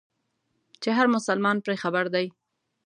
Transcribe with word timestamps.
چې 0.81 0.89
هر 0.97 1.07
مسلمان 1.15 1.57
پرې 1.65 1.75
خبر 1.83 2.05
دی. 2.13 2.25